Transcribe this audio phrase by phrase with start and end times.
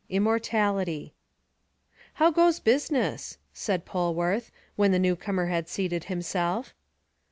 [0.09, 1.13] IMMORTALITY.
[2.13, 6.73] "How goes business?" said Polwarth, when the new comer had seated himself.